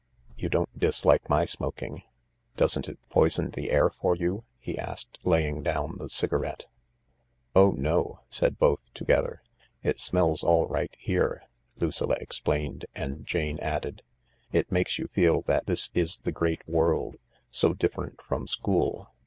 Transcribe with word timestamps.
"You 0.35 0.49
don't 0.49 0.79
dislike 0.79 1.29
my 1.29 1.45
smoking? 1.45 2.01
Doesn't 2.57 2.89
it 2.89 2.97
poison 3.11 3.51
the 3.51 3.69
air 3.69 3.91
for 3.91 4.15
you?" 4.15 4.45
he 4.59 4.75
asked, 4.75 5.19
laying 5.23 5.61
down 5.61 5.99
the 5.99 6.09
cigarette. 6.09 6.65
148 7.53 7.53
THE 7.53 7.59
LARK" 7.59 7.69
Oh 7.77 7.79
no!" 7.79 8.19
said 8.31 8.57
both 8.57 8.91
together." 8.95 9.43
It 9.83 9.99
smells 9.99 10.43
all 10.43 10.65
right 10.65 10.95
here," 10.97 11.43
Lucilla 11.77 12.15
explained, 12.19 12.85
and 12.95 13.27
Jane 13.27 13.59
added: 13.59 14.01
M 14.51 14.61
It 14.61 14.71
makes 14.71 14.97
you 14.97 15.07
feel 15.13 15.41
that 15.43 15.67
this 15.67 15.91
is 15.93 16.17
the 16.17 16.31
great 16.31 16.67
world: 16.67 17.17
so 17.51 17.75
dif 17.75 17.93
ferent 17.93 18.21
from 18.23 18.47
school. 18.47 19.11